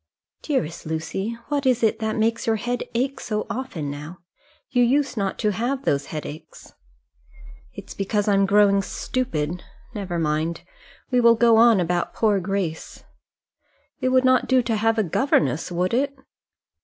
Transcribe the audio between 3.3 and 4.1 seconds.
often